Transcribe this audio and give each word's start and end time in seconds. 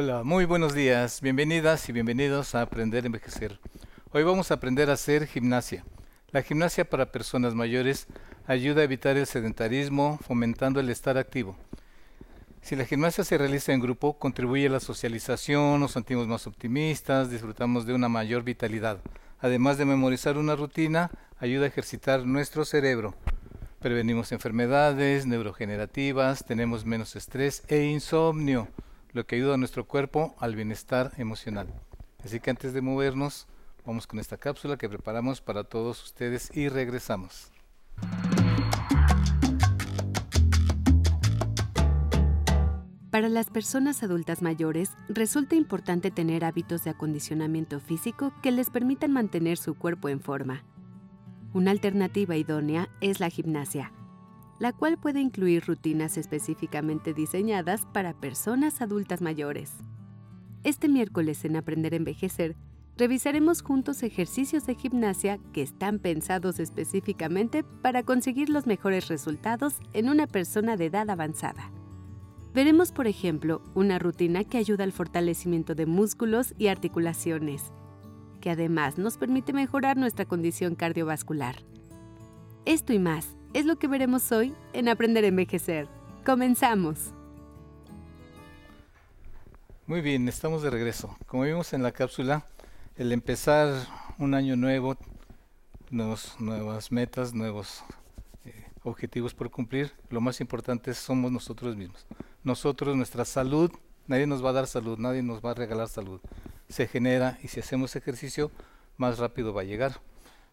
Hola, 0.00 0.22
muy 0.22 0.44
buenos 0.44 0.74
días, 0.74 1.20
bienvenidas 1.20 1.88
y 1.88 1.92
bienvenidos 1.92 2.54
a 2.54 2.62
Aprender 2.62 3.02
a 3.02 3.06
Envejecer. 3.08 3.58
Hoy 4.12 4.22
vamos 4.22 4.52
a 4.52 4.54
aprender 4.54 4.90
a 4.90 4.92
hacer 4.92 5.26
gimnasia. 5.26 5.84
La 6.30 6.42
gimnasia 6.42 6.88
para 6.88 7.10
personas 7.10 7.56
mayores 7.56 8.06
ayuda 8.46 8.82
a 8.82 8.84
evitar 8.84 9.16
el 9.16 9.26
sedentarismo, 9.26 10.20
fomentando 10.22 10.78
el 10.78 10.88
estar 10.88 11.18
activo. 11.18 11.56
Si 12.62 12.76
la 12.76 12.84
gimnasia 12.84 13.24
se 13.24 13.38
realiza 13.38 13.72
en 13.72 13.80
grupo, 13.80 14.20
contribuye 14.20 14.68
a 14.68 14.70
la 14.70 14.78
socialización, 14.78 15.80
nos 15.80 15.90
sentimos 15.90 16.28
más 16.28 16.46
optimistas, 16.46 17.28
disfrutamos 17.28 17.84
de 17.84 17.94
una 17.94 18.08
mayor 18.08 18.44
vitalidad. 18.44 18.98
Además 19.40 19.78
de 19.78 19.84
memorizar 19.84 20.38
una 20.38 20.54
rutina, 20.54 21.10
ayuda 21.40 21.64
a 21.64 21.68
ejercitar 21.70 22.24
nuestro 22.24 22.64
cerebro. 22.64 23.16
Prevenimos 23.80 24.30
enfermedades 24.30 25.26
neurogenerativas, 25.26 26.44
tenemos 26.44 26.84
menos 26.84 27.16
estrés 27.16 27.64
e 27.66 27.82
insomnio 27.82 28.68
lo 29.18 29.26
que 29.26 29.34
ayuda 29.34 29.54
a 29.54 29.56
nuestro 29.56 29.84
cuerpo 29.84 30.36
al 30.38 30.54
bienestar 30.54 31.10
emocional. 31.16 31.66
Así 32.24 32.38
que 32.38 32.50
antes 32.50 32.72
de 32.72 32.80
movernos, 32.80 33.48
vamos 33.84 34.06
con 34.06 34.20
esta 34.20 34.36
cápsula 34.36 34.76
que 34.76 34.88
preparamos 34.88 35.40
para 35.40 35.64
todos 35.64 36.04
ustedes 36.04 36.56
y 36.56 36.68
regresamos. 36.68 37.50
Para 43.10 43.28
las 43.28 43.50
personas 43.50 44.04
adultas 44.04 44.40
mayores, 44.40 44.92
resulta 45.08 45.56
importante 45.56 46.12
tener 46.12 46.44
hábitos 46.44 46.84
de 46.84 46.90
acondicionamiento 46.90 47.80
físico 47.80 48.32
que 48.40 48.52
les 48.52 48.70
permitan 48.70 49.10
mantener 49.10 49.58
su 49.58 49.74
cuerpo 49.74 50.08
en 50.08 50.20
forma. 50.20 50.62
Una 51.52 51.72
alternativa 51.72 52.36
idónea 52.36 52.88
es 53.00 53.18
la 53.18 53.30
gimnasia 53.30 53.90
la 54.58 54.72
cual 54.72 54.98
puede 54.98 55.20
incluir 55.20 55.64
rutinas 55.66 56.16
específicamente 56.16 57.14
diseñadas 57.14 57.86
para 57.92 58.14
personas 58.14 58.80
adultas 58.80 59.20
mayores. 59.20 59.72
Este 60.64 60.88
miércoles 60.88 61.44
en 61.44 61.56
Aprender 61.56 61.92
a 61.92 61.96
Envejecer, 61.96 62.56
revisaremos 62.96 63.62
juntos 63.62 64.02
ejercicios 64.02 64.66
de 64.66 64.74
gimnasia 64.74 65.38
que 65.52 65.62
están 65.62 66.00
pensados 66.00 66.58
específicamente 66.58 67.62
para 67.62 68.02
conseguir 68.02 68.48
los 68.48 68.66
mejores 68.66 69.06
resultados 69.08 69.76
en 69.92 70.08
una 70.08 70.26
persona 70.26 70.76
de 70.76 70.86
edad 70.86 71.08
avanzada. 71.08 71.70
Veremos, 72.52 72.90
por 72.90 73.06
ejemplo, 73.06 73.62
una 73.76 74.00
rutina 74.00 74.42
que 74.42 74.58
ayuda 74.58 74.82
al 74.82 74.90
fortalecimiento 74.90 75.76
de 75.76 75.86
músculos 75.86 76.54
y 76.58 76.66
articulaciones, 76.66 77.70
que 78.40 78.50
además 78.50 78.98
nos 78.98 79.16
permite 79.16 79.52
mejorar 79.52 79.96
nuestra 79.96 80.24
condición 80.24 80.74
cardiovascular. 80.74 81.56
Esto 82.64 82.92
y 82.92 82.98
más 82.98 83.37
es 83.54 83.64
lo 83.66 83.78
que 83.78 83.88
veremos 83.88 84.30
hoy 84.32 84.54
en 84.72 84.88
Aprender 84.88 85.24
a 85.24 85.28
Envejecer. 85.28 85.88
Comenzamos. 86.24 87.12
Muy 89.86 90.00
bien, 90.02 90.28
estamos 90.28 90.62
de 90.62 90.70
regreso. 90.70 91.16
Como 91.26 91.44
vimos 91.44 91.72
en 91.72 91.82
la 91.82 91.92
cápsula, 91.92 92.44
el 92.96 93.12
empezar 93.12 93.86
un 94.18 94.34
año 94.34 94.54
nuevo, 94.56 94.96
nuevas 95.90 96.92
metas, 96.92 97.32
nuevos 97.32 97.82
eh, 98.44 98.66
objetivos 98.82 99.32
por 99.32 99.50
cumplir, 99.50 99.92
lo 100.10 100.20
más 100.20 100.40
importante 100.42 100.92
somos 100.92 101.32
nosotros 101.32 101.74
mismos. 101.74 102.06
Nosotros, 102.44 102.96
nuestra 102.96 103.24
salud, 103.24 103.72
nadie 104.06 104.26
nos 104.26 104.44
va 104.44 104.50
a 104.50 104.54
dar 104.54 104.66
salud, 104.66 104.98
nadie 104.98 105.22
nos 105.22 105.42
va 105.42 105.52
a 105.52 105.54
regalar 105.54 105.88
salud. 105.88 106.20
Se 106.68 106.86
genera 106.86 107.38
y 107.42 107.48
si 107.48 107.60
hacemos 107.60 107.96
ejercicio, 107.96 108.50
más 108.98 109.18
rápido 109.18 109.54
va 109.54 109.62
a 109.62 109.64
llegar. 109.64 110.02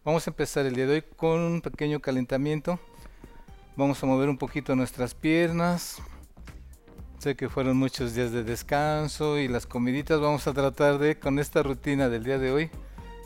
Vamos 0.06 0.24
a 0.28 0.30
empezar 0.30 0.66
el 0.66 0.76
día 0.76 0.86
de 0.86 0.92
hoy 0.92 1.02
con 1.16 1.40
un 1.40 1.60
pequeño 1.60 1.98
calentamiento. 1.98 2.78
Vamos 3.74 4.00
a 4.00 4.06
mover 4.06 4.28
un 4.28 4.38
poquito 4.38 4.76
nuestras 4.76 5.16
piernas. 5.16 6.00
Sé 7.18 7.34
que 7.34 7.48
fueron 7.48 7.76
muchos 7.76 8.14
días 8.14 8.30
de 8.30 8.44
descanso 8.44 9.36
y 9.36 9.48
las 9.48 9.66
comiditas. 9.66 10.20
Vamos 10.20 10.46
a 10.46 10.52
tratar 10.52 10.98
de, 10.98 11.18
con 11.18 11.40
esta 11.40 11.64
rutina 11.64 12.08
del 12.08 12.22
día 12.22 12.38
de 12.38 12.52
hoy, 12.52 12.70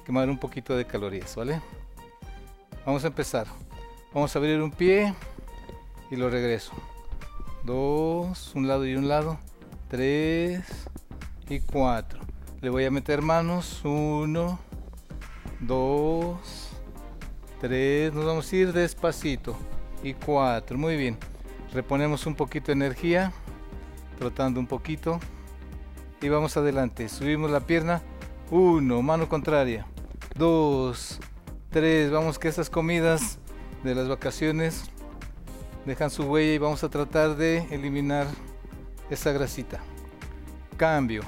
quemar 0.07 0.31
un 0.31 0.39
poquito 0.39 0.75
de 0.75 0.87
calorías, 0.87 1.37
¿vale? 1.37 1.61
Vamos 2.87 3.05
a 3.05 3.09
empezar. 3.09 3.47
Vamos 4.15 4.35
a 4.35 4.39
abrir 4.39 4.63
un 4.63 4.71
pie 4.71 5.13
y 6.11 6.17
lo 6.17 6.31
regreso. 6.31 6.73
Dos, 7.63 8.55
un 8.55 8.67
lado 8.67 8.87
y 8.87 8.95
un 8.95 9.07
lado. 9.07 9.39
Tres 9.91 10.65
y 11.47 11.61
cuatro. 11.61 12.21
Le 12.63 12.71
voy 12.71 12.87
a 12.87 12.91
meter 12.91 13.21
manos. 13.21 13.83
Uno, 13.85 14.59
dos, 15.61 16.70
3, 17.61 18.13
nos 18.15 18.25
vamos 18.25 18.53
a 18.53 18.57
ir 18.57 18.73
despacito. 18.73 19.57
Y 20.03 20.15
4, 20.15 20.79
muy 20.79 20.97
bien. 20.97 21.19
Reponemos 21.73 22.27
un 22.27 22.35
poquito 22.35 22.67
de 22.67 22.73
energía, 22.73 23.33
trotando 24.19 24.59
un 24.59 24.67
poquito. 24.67 25.21
Y 26.23 26.29
vamos 26.29 26.57
adelante. 26.57 27.09
Subimos 27.09 27.51
la 27.51 27.61
pierna. 27.61 28.03
1, 28.51 29.03
mano 29.03 29.29
contraria. 29.29 29.87
2, 30.37 31.21
3, 31.71 32.11
vamos 32.11 32.39
que 32.39 32.49
esas 32.49 32.71
comidas 32.71 33.39
de 33.85 33.95
las 33.95 34.09
vacaciones 34.09 34.85
dejan 35.85 36.11
su 36.11 36.25
huella 36.25 36.55
y 36.55 36.59
vamos 36.59 36.83
a 36.83 36.89
tratar 36.89 37.37
de 37.37 37.59
eliminar 37.71 38.27
esa 39.11 39.33
grasita. 39.33 39.81
Cambio. 40.77 41.23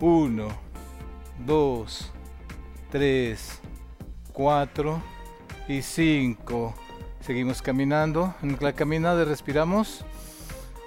1, 0.00 0.48
2, 1.44 2.12
3, 2.90 3.60
4 4.38 5.02
y 5.66 5.82
5. 5.82 6.72
Seguimos 7.20 7.60
caminando. 7.60 8.32
En 8.40 8.56
la 8.60 8.72
caminada 8.72 9.24
respiramos. 9.24 10.04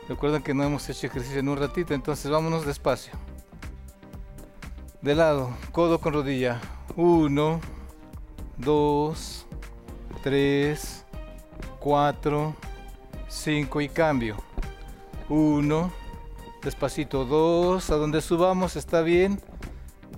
Recuerden 0.07 0.41
que 0.41 0.53
no 0.53 0.63
hemos 0.63 0.87
hecho 0.87 1.07
ejercicio 1.07 1.41
en 1.41 1.49
un 1.49 1.57
ratito, 1.57 1.93
entonces 1.93 2.31
vámonos 2.31 2.65
despacio. 2.65 3.11
De 5.01 5.15
lado, 5.15 5.49
codo 5.73 5.99
con 5.99 6.13
rodilla. 6.13 6.61
1, 6.95 7.59
2, 8.55 9.47
3, 10.23 11.05
4, 11.81 12.55
5 13.27 13.81
y 13.81 13.89
cambio. 13.89 14.37
1, 15.27 15.91
despacito 16.63 17.25
2, 17.25 17.89
a 17.89 17.95
donde 17.97 18.21
subamos 18.21 18.77
está 18.77 19.01
bien. 19.01 19.41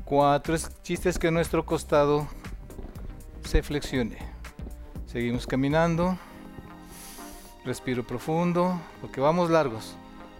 4, 0.06 0.54
es 0.54 0.70
chiste 0.84 1.12
que 1.14 1.32
nuestro 1.32 1.66
costado 1.66 2.28
se 3.46 3.62
flexione. 3.62 4.18
Seguimos 5.06 5.46
caminando. 5.46 6.18
Respiro 7.66 8.04
profundo, 8.04 8.80
porque 9.00 9.22
vamos 9.22 9.50
largos. 9.50 9.96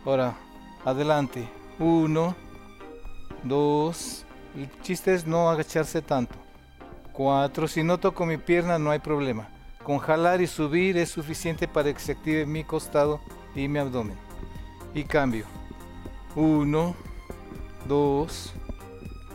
Ahora, 0.06 0.36
adelante. 0.84 1.48
Uno, 1.80 2.36
dos. 3.44 4.26
El 4.56 4.70
chiste 4.82 5.14
es 5.14 5.26
no 5.26 5.50
agacharse 5.50 6.02
tanto. 6.02 6.36
Cuatro. 7.14 7.68
Si 7.68 7.84
no 7.84 8.00
toco 8.00 8.26
mi 8.26 8.38
pierna, 8.38 8.78
no 8.78 8.92
hay 8.92 9.00
problema. 9.00 9.50
Con 9.84 10.00
jalar 10.00 10.42
y 10.42 10.48
subir 10.48 10.98
es 10.98 11.10
suficiente 11.10 11.68
para 11.68 11.94
que 11.94 12.00
se 12.00 12.14
active 12.14 12.46
mi 12.46 12.64
costado 12.64 13.22
y 13.56 13.68
mi 13.68 13.80
abdomen. 13.80 14.18
Y 14.94 15.04
cambio. 15.04 15.46
Uno, 16.36 16.96
dos, 17.88 18.54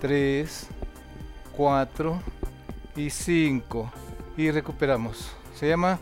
tres, 0.01 0.69
cuatro 1.57 2.21
y 2.99 3.11
5 3.11 3.93
y 4.37 4.51
recuperamos. 4.51 5.31
Se 5.55 5.69
llama 5.69 6.01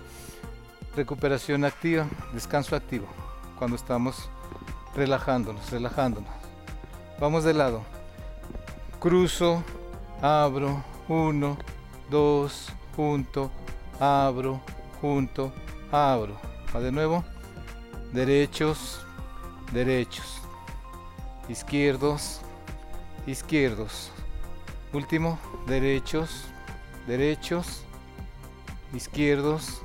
recuperación 0.97 1.65
activa, 1.65 2.07
descanso 2.33 2.75
activo, 2.75 3.07
cuando 3.59 3.77
estamos 3.77 4.31
relajándonos, 4.95 5.71
relajándonos. 5.71 6.31
Vamos 7.21 7.45
de 7.45 7.53
lado. 7.53 7.83
Cruzo, 8.99 9.63
abro, 10.23 10.83
1, 11.09 11.59
2, 12.11 12.73
junto, 12.97 13.51
abro, 14.01 14.61
junto, 15.01 15.53
abro. 15.93 16.41
Va 16.75 16.81
de 16.81 16.93
nuevo. 16.93 17.25
Derechos, 18.13 19.05
derechos. 19.71 20.41
Izquierdos, 21.49 22.41
izquierdos. 23.27 24.11
Último, 24.93 25.39
derechos, 25.67 26.47
derechos, 27.07 27.83
izquierdos, 28.95 29.83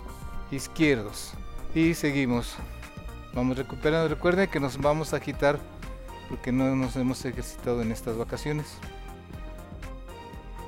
izquierdos. 0.51 1.33
Y 1.73 1.93
seguimos. 1.93 2.55
Vamos 3.33 3.57
recuperando. 3.57 4.09
Recuerden 4.09 4.49
que 4.49 4.59
nos 4.59 4.77
vamos 4.77 5.13
a 5.13 5.17
agitar 5.17 5.59
porque 6.29 6.51
no 6.51 6.75
nos 6.75 6.95
hemos 6.95 7.23
ejercitado 7.25 7.81
en 7.81 7.91
estas 7.91 8.17
vacaciones. 8.17 8.77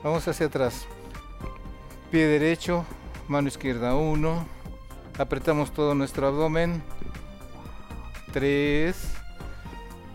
Vamos 0.03 0.27
hacia 0.27 0.47
atrás. 0.47 0.85
Pie 2.11 2.27
derecho, 2.27 2.85
mano 3.27 3.47
izquierda 3.47 3.95
1. 3.95 4.45
Apretamos 5.17 5.71
todo 5.71 5.95
nuestro 5.95 6.27
abdomen. 6.27 6.83
3, 8.33 8.95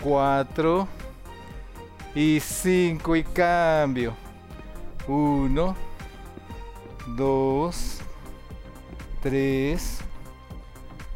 4 0.02 0.88
y 2.14 2.40
5 2.40 3.16
y 3.16 3.24
cambio. 3.24 4.14
1, 5.06 5.76
2, 7.16 7.98
3, 9.22 9.98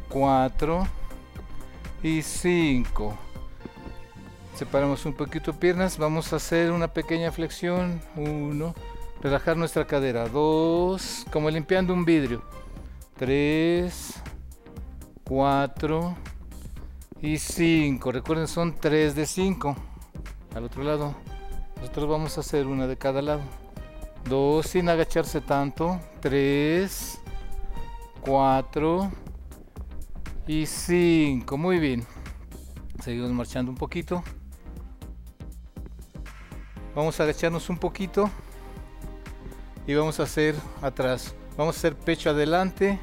4 0.09 0.87
y 2.03 2.21
5. 2.21 3.17
Separamos 4.55 5.05
un 5.05 5.13
poquito 5.13 5.53
piernas. 5.53 5.97
Vamos 5.97 6.31
a 6.31 6.35
hacer 6.35 6.71
una 6.71 6.87
pequeña 6.87 7.31
flexión. 7.31 8.01
Uno. 8.15 8.75
Relajar 9.21 9.57
nuestra 9.57 9.87
cadera. 9.87 10.29
Dos. 10.29 11.25
Como 11.31 11.49
limpiando 11.49 11.93
un 11.93 12.05
vidrio. 12.05 12.43
Tres. 13.17 14.21
Cuatro. 15.23 16.15
Y 17.19 17.37
cinco. 17.37 18.11
Recuerden, 18.11 18.47
son 18.47 18.75
tres 18.79 19.15
de 19.15 19.25
cinco. 19.25 19.75
Al 20.55 20.65
otro 20.65 20.83
lado. 20.83 21.15
Nosotros 21.77 22.07
vamos 22.07 22.37
a 22.37 22.41
hacer 22.41 22.67
una 22.67 22.85
de 22.85 22.97
cada 22.97 23.21
lado. 23.21 23.41
Dos 24.25 24.67
sin 24.67 24.87
agacharse 24.87 25.41
tanto. 25.41 25.99
Tres. 26.21 27.21
Cuatro. 28.21 29.11
Y 30.47 30.65
cinco. 30.65 31.57
Muy 31.57 31.79
bien. 31.79 32.05
Seguimos 33.01 33.31
marchando 33.31 33.71
un 33.71 33.77
poquito. 33.77 34.23
Vamos 36.95 37.19
a 37.19 37.23
agacharnos 37.23 37.69
un 37.69 37.77
poquito. 37.77 38.29
Y 39.85 39.93
vamos 39.93 40.19
a 40.19 40.23
hacer 40.23 40.55
atrás. 40.81 41.35
Vamos 41.57 41.75
a 41.75 41.79
hacer 41.79 41.95
pecho 41.95 42.29
adelante 42.29 42.99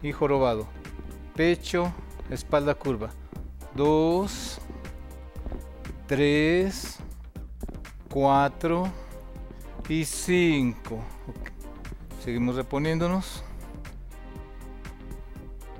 y 0.00 0.12
jorobado. 0.12 0.68
Pecho, 1.34 1.92
espalda 2.30 2.74
curva. 2.74 3.10
Dos, 3.74 4.60
tres, 6.06 6.98
cuatro 8.08 9.01
y 9.88 10.04
cinco. 10.04 11.00
Seguimos 12.24 12.56
reponiéndonos. 12.56 13.42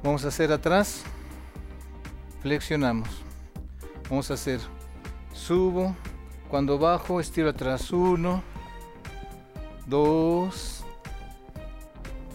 Vamos 0.03 0.25
a 0.25 0.29
hacer 0.29 0.53
atrás. 0.53 1.05
Flexionamos. 2.41 3.09
Vamos 4.11 4.31
a 4.31 4.35
hacer 4.35 4.61
subo. 5.33 5.95
Cuando 6.49 6.79
bajo, 6.79 7.21
estiro 7.21 7.49
atrás. 7.51 7.91
Uno, 7.93 8.43
dos, 9.87 10.85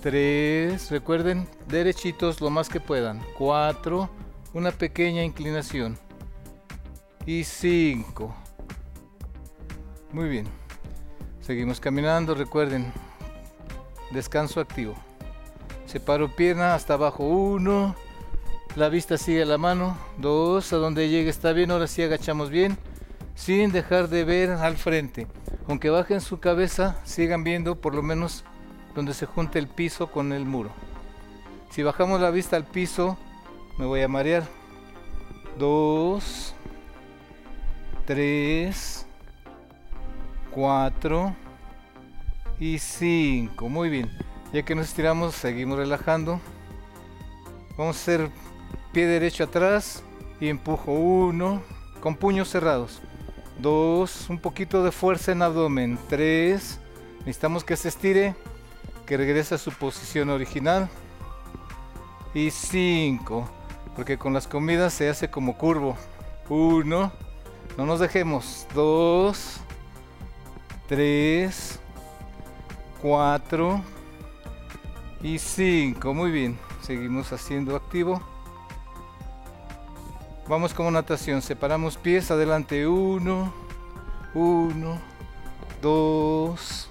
tres. 0.01 0.89
Recuerden, 0.89 1.47
derechitos 1.67 2.39
lo 2.41 2.49
más 2.49 2.69
que 2.69 2.79
puedan. 2.79 3.21
Cuatro. 3.37 4.09
Una 4.53 4.71
pequeña 4.71 5.23
inclinación. 5.23 5.99
Y 7.25 7.43
cinco. 7.43 8.33
Muy 10.13 10.29
bien. 10.29 10.66
Seguimos 11.47 11.79
caminando. 11.79 12.35
Recuerden, 12.35 12.91
descanso 14.11 14.59
activo. 14.59 14.95
Separo 15.85 16.35
pierna 16.35 16.75
hasta 16.75 16.95
abajo. 16.95 17.23
Uno. 17.23 17.95
La 18.75 18.89
vista 18.89 19.17
sigue 19.17 19.43
a 19.43 19.45
la 19.45 19.57
mano. 19.57 19.97
Dos. 20.17 20.73
A 20.73 20.75
donde 20.75 21.07
llegue 21.07 21.29
está 21.29 21.53
bien. 21.53 21.71
Ahora 21.71 21.87
sí 21.87 22.03
agachamos 22.03 22.49
bien. 22.49 22.77
Sin 23.33 23.71
dejar 23.71 24.09
de 24.09 24.25
ver 24.25 24.49
al 24.49 24.75
frente. 24.75 25.25
Aunque 25.69 25.89
bajen 25.89 26.19
su 26.19 26.41
cabeza, 26.41 26.99
sigan 27.05 27.45
viendo 27.45 27.79
por 27.79 27.95
lo 27.95 28.03
menos 28.03 28.43
donde 28.93 29.13
se 29.13 29.25
junte 29.25 29.57
el 29.57 29.69
piso 29.69 30.11
con 30.11 30.33
el 30.33 30.43
muro. 30.43 30.71
Si 31.69 31.81
bajamos 31.81 32.19
la 32.19 32.29
vista 32.29 32.57
al 32.57 32.65
piso, 32.65 33.17
me 33.77 33.85
voy 33.85 34.01
a 34.01 34.09
marear. 34.09 34.43
Dos. 35.57 36.53
Tres. 38.05 38.96
Cuatro. 40.57 41.35
Y 42.59 42.79
cinco. 42.79 43.69
Muy 43.69 43.91
bien. 43.91 44.09
Ya 44.51 44.63
que 44.63 44.73
nos 44.73 44.87
estiramos, 44.87 45.35
seguimos 45.35 45.77
relajando. 45.77 46.41
Vamos 47.77 47.95
a 47.95 47.99
hacer 47.99 48.31
pie 48.91 49.05
derecho 49.05 49.43
atrás 49.43 50.01
y 50.39 50.47
empujo 50.47 50.93
uno 50.93 51.61
con 52.01 52.15
puños 52.15 52.49
cerrados. 52.49 53.03
Dos, 53.59 54.31
un 54.31 54.39
poquito 54.39 54.83
de 54.83 54.91
fuerza 54.91 55.31
en 55.31 55.43
abdomen. 55.43 55.99
Tres, 56.09 56.79
necesitamos 57.19 57.63
que 57.63 57.77
se 57.77 57.89
estire, 57.89 58.33
que 59.05 59.15
regrese 59.15 59.53
a 59.53 59.59
su 59.59 59.71
posición 59.71 60.31
original. 60.31 60.89
Y 62.33 62.49
cinco, 62.49 63.47
porque 63.95 64.17
con 64.17 64.33
las 64.33 64.47
comidas 64.47 64.91
se 64.91 65.07
hace 65.07 65.29
como 65.29 65.55
curvo. 65.55 65.95
Uno, 66.49 67.11
no 67.77 67.85
nos 67.85 67.99
dejemos. 67.99 68.65
Dos, 68.73 69.61
tres, 70.87 71.79
cuatro 73.01 73.81
y 75.21 75.39
5. 75.39 76.13
Muy 76.13 76.31
bien. 76.31 76.57
Seguimos 76.81 77.31
haciendo 77.33 77.75
activo. 77.75 78.21
Vamos 80.47 80.73
como 80.73 80.91
natación. 80.91 81.41
Separamos 81.41 81.97
pies. 81.97 82.31
Adelante. 82.31 82.87
1. 82.87 83.53
1. 84.33 85.01
2. 85.81 86.89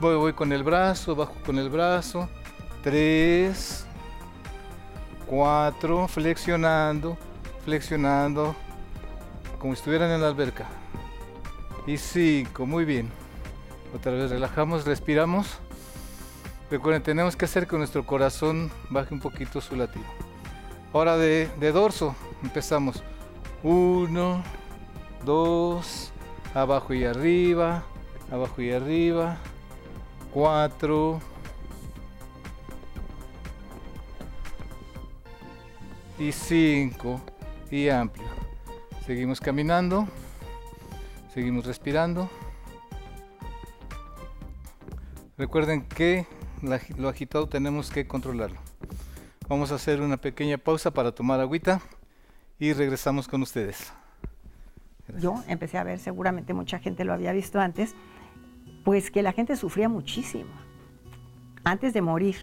Voy, 0.00 0.16
voy 0.16 0.32
con 0.32 0.52
el 0.52 0.62
brazo. 0.62 1.16
Bajo 1.16 1.34
con 1.44 1.58
el 1.58 1.70
brazo. 1.70 2.28
3. 2.82 3.86
4. 5.26 6.08
Flexionando. 6.08 7.16
Flexionando. 7.64 8.54
Como 9.58 9.74
si 9.74 9.78
estuvieran 9.78 10.10
en 10.10 10.20
la 10.20 10.28
alberca. 10.28 10.81
Y 11.86 11.96
5. 11.96 12.66
Muy 12.66 12.84
bien. 12.84 13.08
Otra 13.94 14.12
vez 14.12 14.30
relajamos. 14.30 14.84
Respiramos. 14.84 15.58
Recuerden, 16.70 17.02
tenemos 17.02 17.36
que 17.36 17.44
hacer 17.44 17.66
que 17.66 17.76
nuestro 17.76 18.06
corazón 18.06 18.70
baje 18.88 19.12
un 19.12 19.20
poquito 19.20 19.60
su 19.60 19.76
latido. 19.76 20.06
Ahora 20.92 21.16
de, 21.16 21.48
dorso, 21.72 22.14
empezamos. 22.42 23.02
Uno, 23.62 24.42
dos, 25.24 26.12
abajo 26.54 26.94
y 26.94 27.04
arriba, 27.04 27.82
abajo 28.30 28.62
y 28.62 28.72
arriba. 28.72 29.36
Cuatro. 30.32 31.20
Y 36.18 36.32
cinco. 36.32 37.20
Y 37.70 37.88
amplio. 37.88 38.28
Seguimos 39.04 39.40
caminando. 39.40 40.06
Seguimos 41.32 41.64
respirando. 41.64 42.28
Recuerden 45.38 45.82
que 45.82 46.26
lo 46.98 47.08
agitado 47.08 47.48
tenemos 47.48 47.90
que 47.90 48.06
controlarlo. 48.06 48.60
Vamos 49.48 49.72
a 49.72 49.76
hacer 49.76 50.02
una 50.02 50.18
pequeña 50.18 50.58
pausa 50.58 50.90
para 50.90 51.12
tomar 51.12 51.40
agüita 51.40 51.80
y 52.58 52.74
regresamos 52.74 53.28
con 53.28 53.42
ustedes. 53.42 53.92
Yo 55.18 55.42
empecé 55.48 55.78
a 55.78 55.84
ver, 55.84 55.98
seguramente 55.98 56.52
mucha 56.52 56.78
gente 56.78 57.04
lo 57.04 57.14
había 57.14 57.32
visto 57.32 57.60
antes, 57.60 57.94
pues 58.84 59.10
que 59.10 59.22
la 59.22 59.32
gente 59.32 59.56
sufría 59.56 59.88
muchísimo 59.88 60.52
antes 61.64 61.94
de 61.94 62.02
morir, 62.02 62.36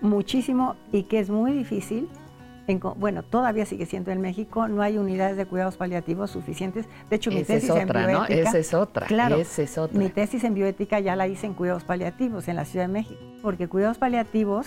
muchísimo 0.00 0.76
y 0.92 1.04
que 1.04 1.20
es 1.20 1.30
muy 1.30 1.52
difícil 1.52 2.08
bueno, 2.76 3.22
todavía 3.22 3.64
sigue 3.64 3.86
siendo 3.86 4.10
en 4.10 4.20
México, 4.20 4.68
no 4.68 4.82
hay 4.82 4.98
unidades 4.98 5.36
de 5.36 5.46
cuidados 5.46 5.76
paliativos 5.76 6.30
suficientes. 6.30 6.86
De 7.08 7.16
hecho, 7.16 7.30
mi 7.30 7.42
tesis 7.42 7.70
en 7.70 7.88
bioética, 7.88 8.26
Esa 8.28 8.58
es 8.58 8.74
otra, 8.74 9.06
claro, 9.06 9.36
esa 9.36 9.62
es 9.62 9.78
otra. 9.78 9.98
Mi 9.98 10.10
tesis 10.10 10.44
en 10.44 10.54
bioética 10.54 11.00
ya 11.00 11.16
la 11.16 11.26
hice 11.26 11.46
en 11.46 11.54
cuidados 11.54 11.84
paliativos 11.84 12.46
en 12.48 12.56
la 12.56 12.64
Ciudad 12.66 12.86
de 12.86 12.92
México, 12.92 13.20
porque 13.42 13.68
cuidados 13.68 13.96
paliativos 13.96 14.66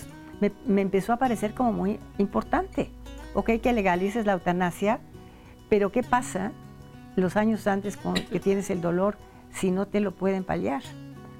me, 0.66 0.80
empezó 0.80 1.12
a 1.12 1.16
parecer 1.16 1.54
como 1.54 1.72
muy 1.72 2.00
importante. 2.18 2.90
Ok, 3.34 3.50
que 3.62 3.72
legalices 3.72 4.26
la 4.26 4.32
eutanasia, 4.32 4.98
pero 5.68 5.92
¿qué 5.92 6.02
pasa 6.02 6.52
los 7.14 7.36
años 7.36 7.66
antes 7.66 7.96
con 7.96 8.14
que 8.14 8.40
tienes 8.40 8.68
el 8.70 8.80
dolor 8.80 9.16
si 9.52 9.70
no 9.70 9.86
te 9.86 10.00
lo 10.00 10.10
pueden 10.10 10.44
paliar? 10.44 10.82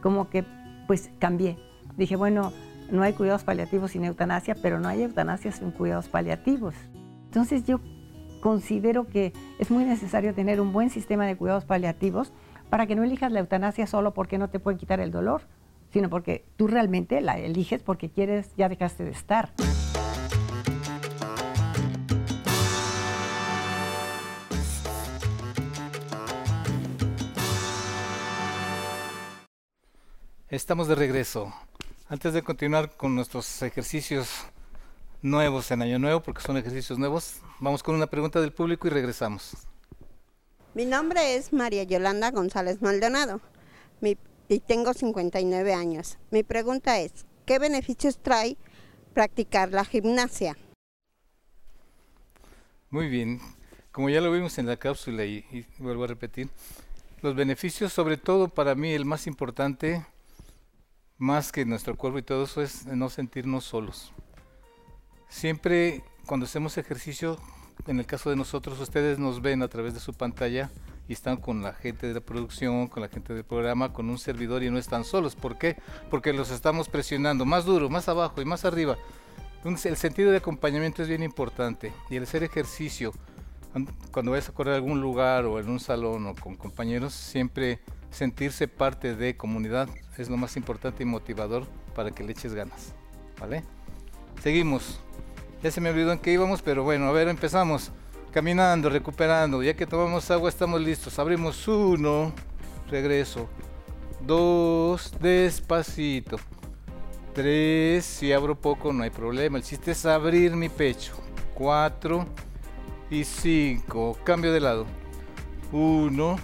Como 0.00 0.30
que, 0.30 0.44
pues 0.86 1.10
cambié. 1.18 1.58
Dije, 1.96 2.16
bueno, 2.16 2.52
no 2.92 3.02
hay 3.02 3.14
cuidados 3.14 3.42
paliativos 3.42 3.92
sin 3.92 4.04
eutanasia, 4.04 4.54
pero 4.54 4.78
no 4.78 4.86
hay 4.86 5.02
eutanasia 5.02 5.50
sin 5.50 5.70
cuidados 5.70 6.08
paliativos. 6.08 6.74
Entonces 7.24 7.64
yo 7.64 7.80
considero 8.42 9.08
que 9.08 9.32
es 9.58 9.70
muy 9.70 9.84
necesario 9.84 10.34
tener 10.34 10.60
un 10.60 10.72
buen 10.72 10.90
sistema 10.90 11.24
de 11.26 11.36
cuidados 11.36 11.64
paliativos 11.64 12.32
para 12.68 12.86
que 12.86 12.94
no 12.94 13.02
elijas 13.02 13.32
la 13.32 13.40
eutanasia 13.40 13.86
solo 13.86 14.12
porque 14.12 14.36
no 14.36 14.50
te 14.50 14.60
pueden 14.60 14.78
quitar 14.78 15.00
el 15.00 15.10
dolor, 15.10 15.42
sino 15.90 16.10
porque 16.10 16.44
tú 16.56 16.66
realmente 16.68 17.20
la 17.22 17.38
eliges 17.38 17.82
porque 17.82 18.10
quieres, 18.10 18.54
ya 18.56 18.68
dejaste 18.68 19.04
de 19.04 19.10
estar. 19.10 19.52
Estamos 30.52 30.86
de 30.86 30.94
regreso. 30.94 31.54
Antes 32.12 32.34
de 32.34 32.42
continuar 32.42 32.94
con 32.94 33.14
nuestros 33.14 33.62
ejercicios 33.62 34.28
nuevos 35.22 35.70
en 35.70 35.80
Año 35.80 35.98
Nuevo, 35.98 36.22
porque 36.22 36.42
son 36.42 36.58
ejercicios 36.58 36.98
nuevos, 36.98 37.40
vamos 37.58 37.82
con 37.82 37.94
una 37.94 38.06
pregunta 38.06 38.38
del 38.38 38.52
público 38.52 38.86
y 38.86 38.90
regresamos. 38.90 39.56
Mi 40.74 40.84
nombre 40.84 41.36
es 41.36 41.54
María 41.54 41.84
Yolanda 41.84 42.30
González 42.30 42.82
Maldonado 42.82 43.40
y 44.02 44.60
tengo 44.60 44.92
59 44.92 45.72
años. 45.72 46.18
Mi 46.30 46.42
pregunta 46.42 47.00
es, 47.00 47.24
¿qué 47.46 47.58
beneficios 47.58 48.18
trae 48.18 48.58
practicar 49.14 49.70
la 49.70 49.86
gimnasia? 49.86 50.54
Muy 52.90 53.08
bien. 53.08 53.40
como 53.90 54.10
ya 54.10 54.20
lo 54.20 54.30
vimos 54.30 54.58
en 54.58 54.66
la 54.66 54.76
cápsula 54.76 55.24
y, 55.24 55.46
y 55.50 55.64
vuelvo 55.78 56.04
a 56.04 56.08
repetir, 56.08 56.50
los 57.22 57.34
beneficios, 57.34 57.90
sobre 57.90 58.18
todo 58.18 58.48
para 58.48 58.74
mí, 58.74 58.92
el 58.92 59.06
más 59.06 59.26
importante, 59.26 60.04
más 61.22 61.52
que 61.52 61.64
nuestro 61.64 61.96
cuerpo 61.96 62.18
y 62.18 62.22
todo 62.22 62.42
eso, 62.42 62.62
es 62.62 62.84
no 62.84 63.08
sentirnos 63.08 63.62
solos. 63.62 64.12
Siempre 65.28 66.02
cuando 66.26 66.46
hacemos 66.46 66.76
ejercicio, 66.78 67.38
en 67.86 68.00
el 68.00 68.06
caso 68.06 68.28
de 68.28 68.34
nosotros, 68.34 68.80
ustedes 68.80 69.20
nos 69.20 69.40
ven 69.40 69.62
a 69.62 69.68
través 69.68 69.94
de 69.94 70.00
su 70.00 70.14
pantalla 70.14 70.72
y 71.06 71.12
están 71.12 71.36
con 71.36 71.62
la 71.62 71.74
gente 71.74 72.08
de 72.08 72.14
la 72.14 72.20
producción, 72.20 72.88
con 72.88 73.02
la 73.02 73.08
gente 73.08 73.34
del 73.34 73.44
programa, 73.44 73.92
con 73.92 74.10
un 74.10 74.18
servidor 74.18 74.64
y 74.64 74.70
no 74.70 74.78
están 74.78 75.04
solos. 75.04 75.36
¿Por 75.36 75.58
qué? 75.58 75.76
Porque 76.10 76.32
los 76.32 76.50
estamos 76.50 76.88
presionando 76.88 77.44
más 77.44 77.64
duro, 77.64 77.88
más 77.88 78.08
abajo 78.08 78.42
y 78.42 78.44
más 78.44 78.64
arriba. 78.64 78.98
el 79.64 79.96
sentido 79.96 80.32
de 80.32 80.38
acompañamiento 80.38 81.02
es 81.02 81.08
bien 81.08 81.22
importante 81.22 81.92
y 82.10 82.16
el 82.16 82.24
hacer 82.24 82.42
ejercicio 82.42 83.12
cuando 84.10 84.32
vayas 84.32 84.48
a 84.48 84.52
correr 84.52 84.74
a 84.74 84.76
algún 84.76 85.00
lugar 85.00 85.44
o 85.44 85.60
en 85.60 85.70
un 85.70 85.78
salón 85.78 86.26
o 86.26 86.34
con 86.34 86.56
compañeros, 86.56 87.14
siempre 87.14 87.78
sentirse 88.12 88.68
parte 88.68 89.16
de 89.16 89.36
comunidad 89.36 89.88
es 90.18 90.30
lo 90.30 90.36
más 90.36 90.56
importante 90.56 91.02
y 91.02 91.06
motivador 91.06 91.66
para 91.94 92.10
que 92.12 92.22
le 92.22 92.32
eches 92.32 92.54
ganas. 92.54 92.94
¿Vale? 93.40 93.64
Seguimos. 94.42 95.00
Ya 95.62 95.70
se 95.70 95.80
me 95.80 95.90
olvidó 95.90 96.12
en 96.12 96.18
qué 96.18 96.32
íbamos, 96.32 96.62
pero 96.62 96.84
bueno, 96.84 97.06
a 97.06 97.12
ver, 97.12 97.28
empezamos. 97.28 97.90
Caminando, 98.32 98.88
recuperando. 98.88 99.62
Ya 99.62 99.74
que 99.74 99.86
tomamos 99.86 100.30
agua, 100.30 100.48
estamos 100.48 100.80
listos. 100.80 101.18
Abrimos 101.18 101.66
uno, 101.68 102.32
regreso. 102.88 103.48
Dos, 104.20 105.12
despacito. 105.20 106.38
Tres, 107.34 108.04
si 108.04 108.32
abro 108.32 108.54
poco 108.54 108.92
no 108.92 109.04
hay 109.04 109.10
problema. 109.10 109.58
El 109.58 109.64
chiste 109.64 109.92
es 109.92 110.04
abrir 110.06 110.54
mi 110.54 110.68
pecho. 110.68 111.14
Cuatro 111.54 112.26
y 113.10 113.24
cinco. 113.24 114.18
Cambio 114.24 114.52
de 114.52 114.60
lado. 114.60 114.86
Uno, 115.72 116.36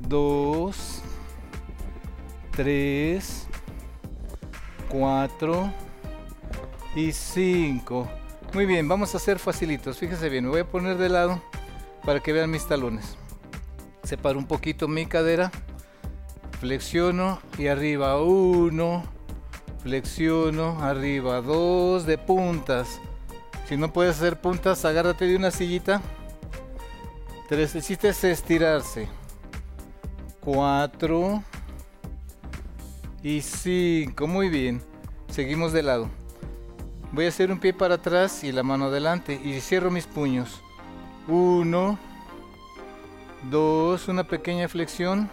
dos, 0.00 1.02
tres, 2.52 3.46
cuatro 4.88 5.72
y 6.94 7.12
5. 7.12 8.08
Muy 8.54 8.66
bien, 8.66 8.88
vamos 8.88 9.14
a 9.14 9.18
hacer 9.18 9.38
facilitos. 9.38 9.98
Fíjese 9.98 10.28
bien, 10.28 10.44
me 10.44 10.50
voy 10.50 10.60
a 10.60 10.68
poner 10.68 10.96
de 10.96 11.08
lado 11.08 11.42
para 12.04 12.20
que 12.20 12.32
vean 12.32 12.50
mis 12.50 12.66
talones. 12.66 13.16
Separo 14.02 14.38
un 14.38 14.46
poquito 14.46 14.88
mi 14.88 15.06
cadera. 15.06 15.50
Flexiono 16.60 17.40
y 17.58 17.68
arriba 17.68 18.20
1. 18.20 19.04
Flexiono, 19.82 20.82
arriba 20.82 21.40
2 21.40 22.06
de 22.06 22.18
puntas. 22.18 23.00
Si 23.68 23.76
no 23.76 23.92
puedes 23.92 24.16
hacer 24.16 24.40
puntas, 24.40 24.84
agárrate 24.84 25.26
de 25.26 25.36
una 25.36 25.50
sillita. 25.50 26.00
3. 27.48 27.76
El 27.76 28.30
estirarse. 28.30 29.08
4 30.40 31.42
y 33.22 33.40
5. 33.40 34.26
Muy 34.26 34.48
bien. 34.48 34.82
Seguimos 35.28 35.72
de 35.72 35.82
lado. 35.82 36.08
Voy 37.12 37.24
a 37.24 37.28
hacer 37.28 37.50
un 37.50 37.58
pie 37.58 37.72
para 37.72 37.96
atrás 37.96 38.44
y 38.44 38.52
la 38.52 38.62
mano 38.62 38.86
adelante 38.86 39.40
y 39.42 39.60
cierro 39.60 39.90
mis 39.90 40.06
puños. 40.06 40.60
Uno, 41.26 41.98
dos, 43.50 44.08
una 44.08 44.24
pequeña 44.24 44.68
flexión, 44.68 45.30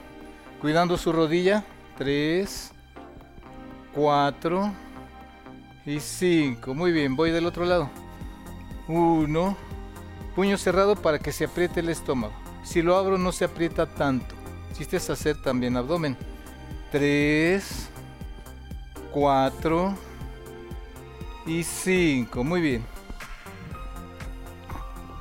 cuidando 0.61 0.97
su 0.97 1.11
rodilla. 1.11 1.63
Tres, 1.97 2.71
cuatro 3.93 4.71
y 5.85 5.99
cinco. 5.99 6.73
Muy 6.73 6.91
bien, 6.91 7.15
voy 7.15 7.31
del 7.31 7.45
otro 7.45 7.65
lado. 7.65 7.89
Uno, 8.87 9.55
puño 10.35 10.57
cerrado 10.57 10.95
para 10.95 11.19
que 11.19 11.31
se 11.31 11.45
apriete 11.45 11.79
el 11.79 11.89
estómago. 11.89 12.33
Si 12.63 12.81
lo 12.81 12.97
abro 12.97 13.17
no 13.17 13.31
se 13.31 13.45
aprieta 13.45 13.85
tanto. 13.85 14.34
Chiste 14.77 14.97
es 14.97 15.09
hacer 15.09 15.41
también 15.41 15.77
abdomen. 15.77 16.17
Tres, 16.91 17.89
cuatro 19.11 19.95
y 21.45 21.63
5. 21.63 22.43
Muy 22.43 22.61
bien. 22.61 22.85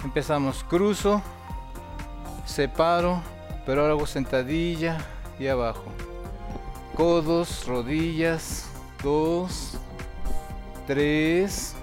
Empezamos. 0.03 0.65
Cruzo, 0.65 1.23
separo, 2.45 3.23
pero 3.65 3.83
ahora 3.83 3.95
hago 3.95 4.07
sentadilla 4.07 4.99
y 5.39 5.47
abajo. 5.47 5.85
Codos, 6.97 7.67
rodillas. 7.67 8.71
2, 9.05 9.79
3, 10.87 11.75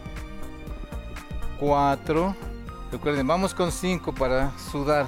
4. 1.59 2.35
Recuerden, 2.91 3.27
vamos 3.27 3.53
con 3.53 3.71
5 3.71 4.11
para 4.13 4.51
sudar 4.71 5.05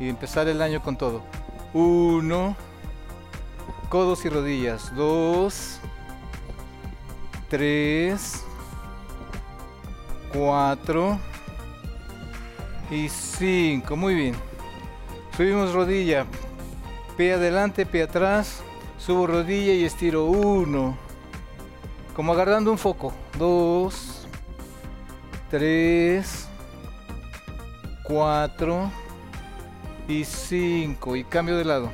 y 0.00 0.08
empezar 0.08 0.48
el 0.48 0.60
año 0.60 0.82
con 0.82 0.98
todo. 0.98 1.22
1, 1.74 2.56
codos 3.88 4.24
y 4.24 4.28
rodillas. 4.28 4.94
2, 4.94 5.80
3, 7.48 8.44
4 10.32 11.18
y 12.90 13.08
5. 13.08 13.96
Muy 13.96 14.14
bien. 14.14 14.34
Subimos 15.36 15.72
rodilla. 15.72 16.26
Pie 17.16 17.34
adelante, 17.34 17.86
pie 17.86 18.04
atrás. 18.04 18.62
Subo 18.98 19.26
rodilla 19.26 19.72
y 19.72 19.84
estiro 19.84 20.24
1. 20.26 20.96
Como 22.14 22.32
agarrando 22.32 22.70
un 22.70 22.78
foco. 22.78 23.12
2, 23.38 24.26
3, 25.50 26.48
4 28.04 29.07
y 30.08 30.24
5. 30.24 31.14
Y 31.16 31.24
cambio 31.24 31.56
de 31.56 31.64
lado. 31.64 31.92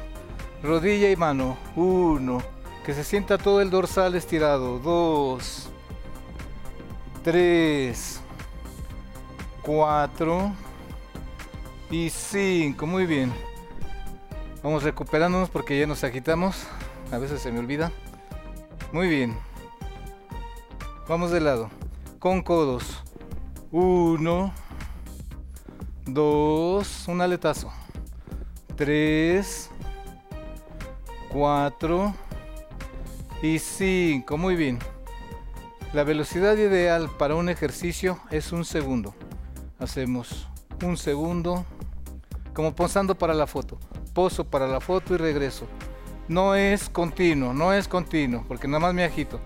Rodilla 0.63 1.11
y 1.11 1.17
mano. 1.17 1.59
1. 1.77 2.43
Que 2.87 2.95
se 2.95 3.05
sienta 3.05 3.37
todo 3.37 3.61
el 3.61 3.71
dorsal 3.71 4.15
estirado. 4.15 4.79
2, 4.79 5.71
3, 7.23 8.21
4 9.63 10.53
y 11.91 12.09
5. 12.09 12.87
Muy 12.87 13.07
bien. 13.07 13.33
Vamos 14.63 14.83
recuperándonos 14.83 15.51
porque 15.51 15.79
ya 15.79 15.87
nos 15.87 16.05
agitamos. 16.05 16.67
A 17.13 17.19
veces 17.19 17.43
se 17.43 17.53
me 17.53 17.59
olvida. 17.59 17.93
Muy 18.93 19.09
bien. 19.09 19.37
Vamos 21.09 21.31
de 21.31 21.41
lado. 21.41 21.69
Con 22.19 22.43
codos. 22.43 23.03
1, 23.73 24.55
2, 26.07 27.09
un 27.09 27.21
aletazo. 27.21 27.73
3, 28.77 29.71
4 31.31 32.15
y 33.43 33.59
5. 33.59 34.39
Muy 34.39 34.57
bien. 34.57 34.79
La 35.93 36.05
velocidad 36.05 36.57
ideal 36.57 37.09
para 37.19 37.35
un 37.37 37.49
ejercicio 37.49 38.19
es 38.31 38.53
un 38.53 38.65
segundo 38.65 39.15
hacemos 39.79 40.49
un 40.83 40.97
segundo, 40.97 41.65
como 42.53 42.75
posando 42.75 43.15
para 43.15 43.35
la 43.35 43.47
foto. 43.47 43.79
Poso 44.13 44.45
para 44.45 44.67
la 44.67 44.81
foto 44.81 45.15
y 45.15 45.17
regreso. 45.17 45.67
No 46.29 46.55
es 46.55 46.89
continuo, 46.89 47.53
no 47.53 47.73
es 47.73 47.89
continuo, 47.89 48.45
porque 48.49 48.69
nada 48.69 48.81
más 48.81 48.95
me 48.95 49.05
agito. 49.05 49.41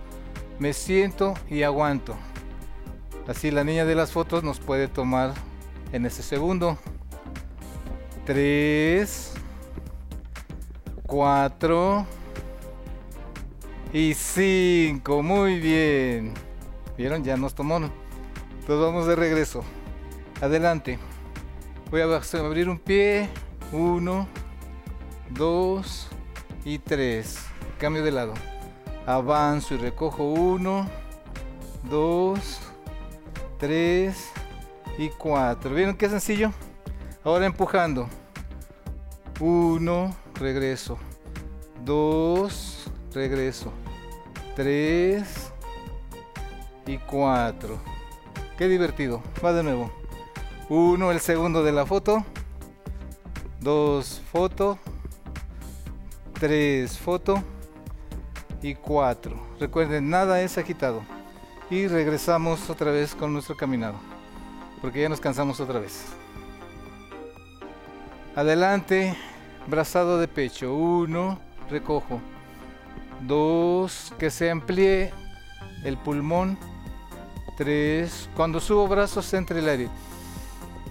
Me 0.59 0.73
siento 0.73 1.33
y 1.49 1.63
aguanto. 1.63 2.15
Así 3.27 3.51
la 3.51 3.63
niña 3.63 3.85
de 3.85 3.95
las 3.95 4.11
fotos 4.11 4.43
nos 4.43 4.59
puede 4.59 4.87
tomar 4.87 5.33
en 5.91 6.05
ese 6.05 6.23
segundo. 6.23 6.77
3, 8.29 9.33
4 11.07 12.05
y 13.91 14.13
5. 14.13 15.23
Muy 15.23 15.59
bien. 15.59 16.35
¿Vieron? 16.95 17.23
Ya 17.23 17.37
nos 17.37 17.55
tomó. 17.55 17.77
Entonces 17.77 17.91
vamos 18.67 19.07
de 19.07 19.15
regreso. 19.15 19.63
Adelante. 20.41 20.99
Voy 21.89 22.01
a 22.01 22.05
abrir 22.05 22.69
un 22.69 22.77
pie. 22.77 23.29
Uno, 23.71 24.27
dos 25.31 26.07
y 26.63 26.77
tres. 26.77 27.39
Cambio 27.79 28.03
de 28.03 28.11
lado. 28.11 28.35
Avanzo 29.07 29.73
y 29.73 29.77
recojo 29.77 30.23
uno, 30.23 30.87
dos, 31.89 32.59
tres 33.57 34.29
y 34.99 35.09
cuatro. 35.09 35.73
¿Vieron 35.73 35.97
qué 35.97 36.07
sencillo? 36.07 36.53
Ahora 37.23 37.45
empujando. 37.45 38.07
Uno, 39.41 40.15
regreso. 40.35 40.97
Dos, 41.83 42.89
regreso. 43.13 43.73
Tres 44.55 45.51
y 46.87 46.97
cuatro. 46.97 47.77
Qué 48.57 48.69
divertido. 48.69 49.21
Va 49.43 49.51
de 49.51 49.63
nuevo. 49.63 49.91
Uno, 50.69 51.11
el 51.11 51.19
segundo 51.19 51.61
de 51.61 51.73
la 51.73 51.85
foto. 51.85 52.23
Dos, 53.59 54.21
foto. 54.31 54.79
Tres, 56.39 56.97
foto. 56.97 57.43
Y 58.61 58.75
cuatro. 58.75 59.37
Recuerden, 59.59 60.09
nada 60.09 60.41
es 60.41 60.57
agitado. 60.57 61.01
Y 61.69 61.87
regresamos 61.87 62.69
otra 62.69 62.91
vez 62.91 63.13
con 63.13 63.33
nuestro 63.33 63.57
caminado. 63.57 63.95
Porque 64.81 65.01
ya 65.01 65.09
nos 65.09 65.19
cansamos 65.19 65.59
otra 65.59 65.79
vez. 65.79 66.18
Adelante, 68.39 69.17
brazado 69.67 70.17
de 70.17 70.29
pecho. 70.29 70.73
Uno, 70.73 71.37
recojo. 71.69 72.21
Dos, 73.27 74.13
que 74.17 74.29
se 74.29 74.49
amplíe 74.49 75.11
el 75.83 75.97
pulmón. 75.97 76.57
Tres, 77.57 78.29
cuando 78.37 78.61
subo 78.61 78.87
brazos 78.87 79.33
entre 79.33 79.59
el 79.59 79.67
aire. 79.67 79.89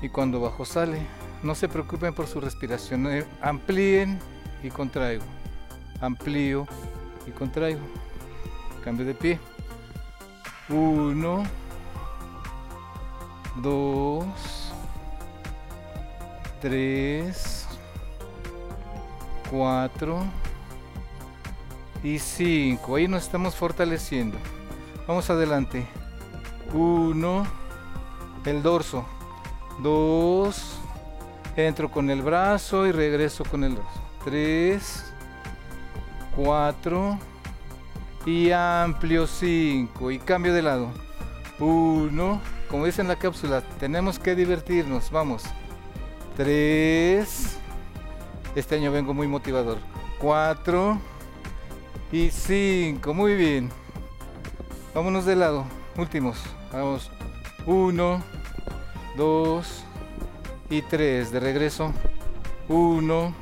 Y 0.02 0.10
cuando 0.10 0.40
bajo 0.42 0.66
sale. 0.66 1.00
No 1.42 1.54
se 1.54 1.70
preocupen 1.70 2.12
por 2.12 2.26
su 2.26 2.38
respiración. 2.38 3.06
eh, 3.06 3.24
Amplíen 3.40 4.18
y 4.62 4.68
contraigo. 4.68 5.24
Amplío 6.02 6.66
y 7.26 7.30
contraigo. 7.30 7.80
Cambio 8.84 9.06
de 9.06 9.14
pie. 9.14 9.40
Uno, 10.68 11.44
dos, 13.62 14.26
tres, 16.60 17.66
cuatro 19.50 20.24
y 22.02 22.18
cinco. 22.18 22.96
Ahí 22.96 23.08
nos 23.08 23.24
estamos 23.24 23.54
fortaleciendo. 23.54 24.38
Vamos 25.06 25.28
adelante. 25.30 25.86
Uno, 26.72 27.46
el 28.44 28.62
dorso. 28.62 29.06
Dos, 29.82 30.78
entro 31.56 31.90
con 31.90 32.10
el 32.10 32.22
brazo 32.22 32.86
y 32.86 32.92
regreso 32.92 33.44
con 33.44 33.64
el 33.64 33.74
dorso. 33.74 34.00
Tres, 34.24 35.12
cuatro 36.36 37.18
y 38.26 38.50
amplio 38.50 39.26
5 39.26 40.10
y 40.10 40.18
cambio 40.18 40.52
de 40.52 40.62
lado 40.62 40.90
1 41.58 42.40
como 42.68 42.84
dice 42.84 43.00
en 43.00 43.08
la 43.08 43.16
cápsula 43.16 43.62
tenemos 43.80 44.18
que 44.18 44.34
divertirnos 44.34 45.10
vamos 45.10 45.44
3 46.38 47.58
este 48.54 48.76
año 48.76 48.92
vengo 48.92 49.12
muy 49.12 49.26
motivador. 49.26 49.78
4 50.20 51.00
y 52.12 52.30
5 52.30 53.12
muy 53.12 53.34
bien. 53.34 53.70
Vámonos 54.94 55.24
de 55.24 55.34
lado. 55.34 55.64
Últimos. 55.96 56.38
Vamos. 56.72 57.10
1 57.66 58.22
2 59.16 59.84
y 60.70 60.82
3 60.82 61.32
de 61.32 61.40
regreso. 61.40 61.92
1 62.68 63.34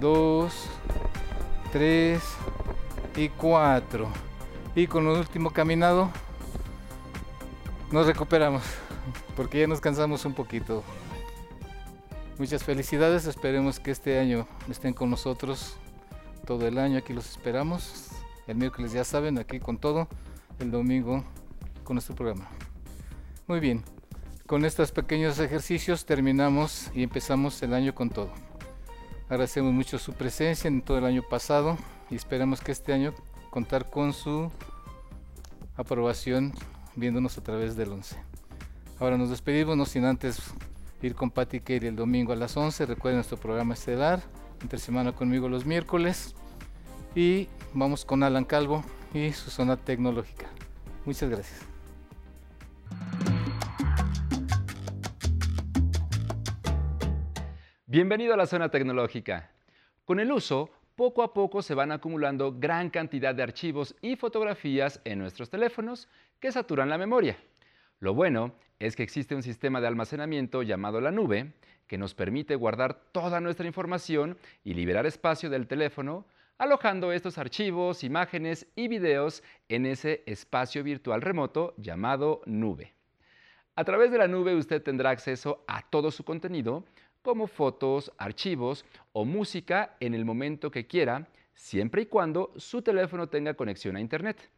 2 0.00 0.70
3 1.72 2.22
y 3.16 3.28
4. 3.28 4.08
Y 4.74 4.86
con 4.86 5.06
el 5.08 5.18
último 5.18 5.50
caminado 5.50 6.10
nos 7.92 8.06
recuperamos 8.06 8.62
porque 9.36 9.60
ya 9.60 9.66
nos 9.66 9.82
cansamos 9.82 10.24
un 10.24 10.32
poquito. 10.32 10.82
Muchas 12.38 12.62
felicidades, 12.62 13.26
esperemos 13.26 13.80
que 13.80 13.90
este 13.90 14.20
año 14.20 14.46
estén 14.70 14.94
con 14.94 15.10
nosotros 15.10 15.76
todo 16.46 16.68
el 16.68 16.78
año, 16.78 16.98
aquí 16.98 17.12
los 17.12 17.28
esperamos. 17.28 18.10
El 18.46 18.58
miércoles 18.58 18.92
ya 18.92 19.02
saben, 19.02 19.38
aquí 19.38 19.58
con 19.58 19.76
todo, 19.76 20.06
el 20.60 20.70
domingo 20.70 21.24
con 21.82 21.96
nuestro 21.96 22.14
programa. 22.14 22.48
Muy 23.48 23.58
bien, 23.58 23.82
con 24.46 24.64
estos 24.64 24.92
pequeños 24.92 25.40
ejercicios 25.40 26.06
terminamos 26.06 26.92
y 26.94 27.02
empezamos 27.02 27.60
el 27.64 27.74
año 27.74 27.92
con 27.92 28.08
todo. 28.08 28.32
Agradecemos 29.28 29.72
mucho 29.72 29.98
su 29.98 30.12
presencia 30.12 30.68
en 30.68 30.80
todo 30.80 30.98
el 30.98 31.06
año 31.06 31.24
pasado 31.28 31.76
y 32.08 32.14
esperamos 32.14 32.60
que 32.60 32.70
este 32.70 32.92
año 32.92 33.14
contar 33.50 33.90
con 33.90 34.12
su 34.12 34.52
aprobación 35.76 36.52
viéndonos 36.94 37.36
a 37.36 37.42
través 37.42 37.74
del 37.74 37.90
11. 37.90 38.16
Ahora 39.00 39.18
nos 39.18 39.28
despedimos, 39.28 39.76
no 39.76 39.86
sin 39.86 40.04
antes 40.04 40.40
ir 41.02 41.14
con 41.14 41.30
Patti 41.30 41.60
Kerry 41.60 41.88
el 41.88 41.96
domingo 41.96 42.32
a 42.32 42.36
las 42.36 42.56
11. 42.56 42.86
Recuerden 42.86 43.18
nuestro 43.18 43.36
programa 43.36 43.74
estelar, 43.74 44.20
entre 44.60 44.78
semana 44.78 45.12
conmigo 45.12 45.48
los 45.48 45.64
miércoles. 45.64 46.34
Y 47.14 47.48
vamos 47.74 48.04
con 48.04 48.22
Alan 48.22 48.44
Calvo 48.44 48.84
y 49.14 49.32
su 49.32 49.50
zona 49.50 49.76
tecnológica. 49.76 50.46
Muchas 51.04 51.30
gracias. 51.30 51.66
Bienvenido 57.86 58.34
a 58.34 58.36
la 58.36 58.46
zona 58.46 58.70
tecnológica. 58.70 59.50
Con 60.04 60.20
el 60.20 60.30
uso, 60.30 60.70
poco 60.94 61.22
a 61.22 61.32
poco 61.32 61.62
se 61.62 61.74
van 61.74 61.92
acumulando 61.92 62.58
gran 62.58 62.90
cantidad 62.90 63.34
de 63.34 63.42
archivos 63.42 63.94
y 64.02 64.16
fotografías 64.16 65.00
en 65.04 65.20
nuestros 65.20 65.48
teléfonos 65.48 66.08
que 66.40 66.52
saturan 66.52 66.90
la 66.90 66.98
memoria. 66.98 67.38
Lo 68.00 68.14
bueno 68.14 68.54
es 68.78 68.94
que 68.94 69.02
existe 69.02 69.34
un 69.34 69.42
sistema 69.42 69.80
de 69.80 69.88
almacenamiento 69.88 70.62
llamado 70.62 71.00
la 71.00 71.10
nube 71.10 71.52
que 71.88 71.98
nos 71.98 72.14
permite 72.14 72.54
guardar 72.54 72.94
toda 73.10 73.40
nuestra 73.40 73.66
información 73.66 74.38
y 74.62 74.74
liberar 74.74 75.04
espacio 75.04 75.50
del 75.50 75.66
teléfono, 75.66 76.24
alojando 76.58 77.10
estos 77.10 77.38
archivos, 77.38 78.04
imágenes 78.04 78.68
y 78.76 78.86
videos 78.86 79.42
en 79.68 79.84
ese 79.84 80.22
espacio 80.26 80.84
virtual 80.84 81.22
remoto 81.22 81.74
llamado 81.76 82.42
nube. 82.46 82.94
A 83.74 83.82
través 83.82 84.12
de 84.12 84.18
la 84.18 84.28
nube 84.28 84.54
usted 84.54 84.80
tendrá 84.80 85.10
acceso 85.10 85.64
a 85.66 85.82
todo 85.82 86.12
su 86.12 86.24
contenido, 86.24 86.84
como 87.22 87.48
fotos, 87.48 88.12
archivos 88.16 88.84
o 89.12 89.24
música 89.24 89.96
en 89.98 90.14
el 90.14 90.24
momento 90.24 90.70
que 90.70 90.86
quiera, 90.86 91.26
siempre 91.54 92.02
y 92.02 92.06
cuando 92.06 92.52
su 92.56 92.80
teléfono 92.82 93.28
tenga 93.28 93.54
conexión 93.54 93.96
a 93.96 94.00
Internet. 94.00 94.50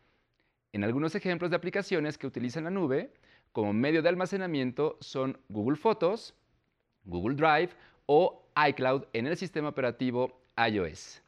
En 0.72 0.84
algunos 0.84 1.14
ejemplos 1.14 1.50
de 1.50 1.56
aplicaciones 1.56 2.18
que 2.18 2.26
utilizan 2.26 2.64
la 2.64 2.70
nube 2.70 3.12
como 3.52 3.72
medio 3.72 4.02
de 4.02 4.08
almacenamiento 4.08 4.96
son 5.00 5.38
Google 5.48 5.76
Fotos, 5.76 6.34
Google 7.04 7.36
Drive 7.36 7.70
o 8.06 8.46
iCloud 8.68 9.04
en 9.12 9.26
el 9.26 9.36
sistema 9.36 9.68
operativo 9.68 10.40
iOS. 10.56 11.22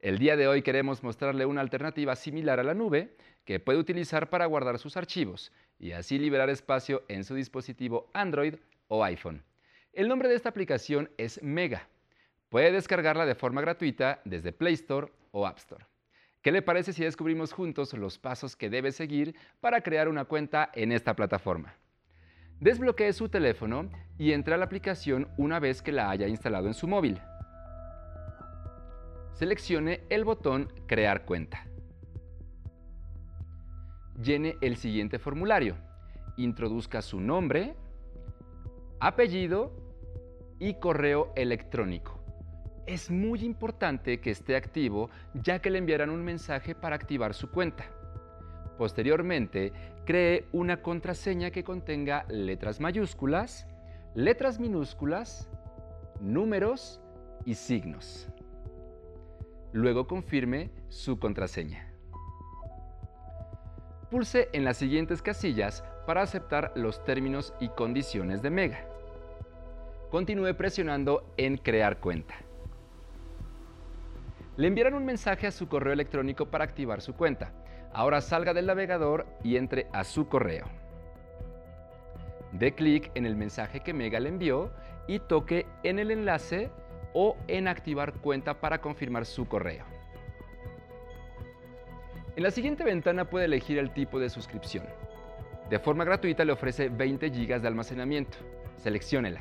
El 0.00 0.18
día 0.18 0.36
de 0.36 0.48
hoy 0.48 0.62
queremos 0.62 1.02
mostrarle 1.02 1.46
una 1.46 1.60
alternativa 1.60 2.16
similar 2.16 2.58
a 2.58 2.64
la 2.64 2.74
nube 2.74 3.16
que 3.44 3.60
puede 3.60 3.78
utilizar 3.78 4.30
para 4.30 4.46
guardar 4.46 4.78
sus 4.78 4.96
archivos 4.96 5.52
y 5.78 5.92
así 5.92 6.18
liberar 6.18 6.50
espacio 6.50 7.02
en 7.08 7.24
su 7.24 7.34
dispositivo 7.34 8.10
Android 8.14 8.54
o 8.88 9.04
iPhone. 9.04 9.42
El 9.92 10.08
nombre 10.08 10.28
de 10.28 10.36
esta 10.36 10.48
aplicación 10.48 11.10
es 11.18 11.42
Mega. 11.42 11.88
Puede 12.48 12.72
descargarla 12.72 13.26
de 13.26 13.34
forma 13.34 13.60
gratuita 13.60 14.20
desde 14.24 14.52
Play 14.52 14.74
Store 14.74 15.12
o 15.32 15.46
App 15.46 15.58
Store. 15.58 15.84
¿Qué 16.42 16.52
le 16.52 16.62
parece 16.62 16.94
si 16.94 17.04
descubrimos 17.04 17.52
juntos 17.52 17.92
los 17.92 18.18
pasos 18.18 18.56
que 18.56 18.70
debe 18.70 18.92
seguir 18.92 19.36
para 19.60 19.82
crear 19.82 20.08
una 20.08 20.24
cuenta 20.24 20.70
en 20.72 20.90
esta 20.90 21.14
plataforma? 21.14 21.74
Desbloquee 22.60 23.12
su 23.12 23.28
teléfono 23.28 23.90
y 24.18 24.32
entre 24.32 24.54
a 24.54 24.56
la 24.56 24.64
aplicación 24.64 25.28
una 25.36 25.58
vez 25.58 25.82
que 25.82 25.92
la 25.92 26.08
haya 26.08 26.28
instalado 26.28 26.66
en 26.66 26.74
su 26.74 26.88
móvil. 26.88 27.20
Seleccione 29.34 30.00
el 30.08 30.24
botón 30.24 30.72
Crear 30.86 31.26
cuenta. 31.26 31.66
Llene 34.22 34.56
el 34.62 34.76
siguiente 34.76 35.18
formulario. 35.18 35.76
Introduzca 36.38 37.02
su 37.02 37.20
nombre, 37.20 37.74
apellido 38.98 39.72
y 40.58 40.74
correo 40.74 41.32
electrónico. 41.36 42.19
Es 42.86 43.10
muy 43.10 43.44
importante 43.44 44.20
que 44.20 44.30
esté 44.30 44.56
activo 44.56 45.10
ya 45.34 45.60
que 45.60 45.70
le 45.70 45.78
enviarán 45.78 46.10
un 46.10 46.24
mensaje 46.24 46.74
para 46.74 46.96
activar 46.96 47.34
su 47.34 47.50
cuenta. 47.50 47.84
Posteriormente, 48.78 49.72
cree 50.06 50.46
una 50.52 50.82
contraseña 50.82 51.50
que 51.50 51.62
contenga 51.62 52.24
letras 52.28 52.80
mayúsculas, 52.80 53.66
letras 54.14 54.58
minúsculas, 54.58 55.50
números 56.20 57.00
y 57.44 57.54
signos. 57.54 58.28
Luego 59.72 60.06
confirme 60.06 60.70
su 60.88 61.18
contraseña. 61.18 61.92
Pulse 64.10 64.48
en 64.52 64.64
las 64.64 64.78
siguientes 64.78 65.22
casillas 65.22 65.84
para 66.06 66.22
aceptar 66.22 66.72
los 66.74 67.04
términos 67.04 67.54
y 67.60 67.68
condiciones 67.68 68.42
de 68.42 68.50
Mega. 68.50 68.84
Continúe 70.10 70.56
presionando 70.56 71.32
en 71.36 71.56
Crear 71.56 72.00
cuenta. 72.00 72.34
Le 74.60 74.66
enviarán 74.66 74.92
un 74.92 75.06
mensaje 75.06 75.46
a 75.46 75.52
su 75.52 75.70
correo 75.70 75.94
electrónico 75.94 76.50
para 76.50 76.64
activar 76.64 77.00
su 77.00 77.14
cuenta. 77.14 77.50
Ahora 77.94 78.20
salga 78.20 78.52
del 78.52 78.66
navegador 78.66 79.26
y 79.42 79.56
entre 79.56 79.86
a 79.90 80.04
su 80.04 80.28
correo. 80.28 80.66
Dé 82.52 82.74
clic 82.74 83.10
en 83.14 83.24
el 83.24 83.36
mensaje 83.36 83.80
que 83.80 83.94
Mega 83.94 84.20
le 84.20 84.28
envió 84.28 84.70
y 85.06 85.18
toque 85.20 85.64
en 85.82 85.98
el 85.98 86.10
enlace 86.10 86.68
o 87.14 87.38
en 87.48 87.68
activar 87.68 88.12
cuenta 88.20 88.60
para 88.60 88.82
confirmar 88.82 89.24
su 89.24 89.48
correo. 89.48 89.86
En 92.36 92.42
la 92.42 92.50
siguiente 92.50 92.84
ventana 92.84 93.30
puede 93.30 93.46
elegir 93.46 93.78
el 93.78 93.94
tipo 93.94 94.20
de 94.20 94.28
suscripción. 94.28 94.84
De 95.70 95.78
forma 95.78 96.04
gratuita 96.04 96.44
le 96.44 96.52
ofrece 96.52 96.90
20 96.90 97.30
GB 97.30 97.62
de 97.62 97.66
almacenamiento. 97.66 98.36
Selecciónela. 98.76 99.40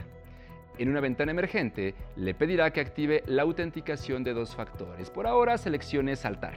En 0.79 0.87
una 0.87 1.01
ventana 1.01 1.31
emergente 1.31 1.93
le 2.15 2.33
pedirá 2.33 2.71
que 2.71 2.79
active 2.79 3.21
la 3.25 3.41
autenticación 3.41 4.23
de 4.23 4.33
dos 4.33 4.55
factores. 4.55 5.09
Por 5.09 5.27
ahora 5.27 5.57
seleccione 5.57 6.15
Saltar. 6.15 6.55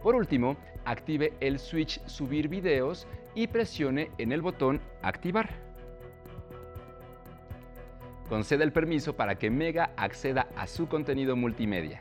Por 0.00 0.14
último, 0.14 0.56
active 0.84 1.32
el 1.40 1.58
switch 1.58 2.00
Subir 2.06 2.46
videos 2.46 3.08
y 3.34 3.48
presione 3.48 4.12
en 4.18 4.30
el 4.30 4.42
botón 4.42 4.80
Activar. 5.02 5.50
conceda 8.28 8.62
el 8.62 8.72
permiso 8.72 9.16
para 9.16 9.34
que 9.34 9.50
Mega 9.50 9.90
acceda 9.96 10.46
a 10.54 10.68
su 10.68 10.86
contenido 10.86 11.34
multimedia. 11.34 12.00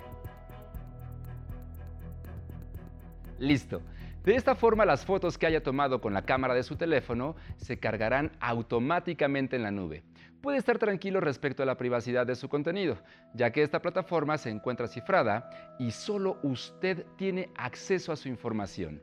Listo. 3.40 3.82
De 4.24 4.36
esta 4.36 4.54
forma 4.54 4.86
las 4.86 5.06
fotos 5.06 5.40
que 5.40 5.48
haya 5.48 5.64
tomado 5.64 6.02
con 6.02 6.14
la 6.14 6.22
cámara 6.22 6.54
de 6.54 6.62
su 6.62 6.76
teléfono 6.76 7.36
se 7.58 7.80
cargarán 7.80 8.32
automáticamente 8.40 9.56
en 9.56 9.64
la 9.64 9.72
nube. 9.72 10.04
Puede 10.42 10.58
estar 10.58 10.78
tranquilo 10.78 11.20
respecto 11.20 11.64
a 11.64 11.66
la 11.66 11.76
privacidad 11.76 12.26
de 12.26 12.36
su 12.36 12.48
contenido, 12.48 12.98
ya 13.34 13.52
que 13.52 13.62
esta 13.62 13.82
plataforma 13.82 14.38
se 14.38 14.50
encuentra 14.50 14.88
cifrada 14.88 15.50
y 15.78 15.92
solo 15.92 16.40
usted 16.44 17.06
tiene 17.18 17.50
acceso 17.58 18.14
a 18.14 18.16
su 18.16 18.30
información. 18.30 19.02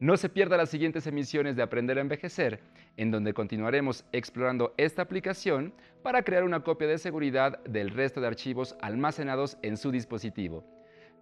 No 0.00 0.16
se 0.16 0.28
pierda 0.28 0.56
las 0.56 0.68
siguientes 0.68 1.06
emisiones 1.06 1.54
de 1.54 1.62
Aprender 1.62 1.98
a 1.98 2.00
Envejecer, 2.00 2.60
en 2.96 3.12
donde 3.12 3.32
continuaremos 3.32 4.04
explorando 4.10 4.74
esta 4.76 5.02
aplicación 5.02 5.72
para 6.02 6.22
crear 6.22 6.42
una 6.42 6.60
copia 6.60 6.88
de 6.88 6.98
seguridad 6.98 7.62
del 7.62 7.90
resto 7.90 8.20
de 8.20 8.26
archivos 8.26 8.76
almacenados 8.82 9.58
en 9.62 9.76
su 9.76 9.92
dispositivo. 9.92 10.64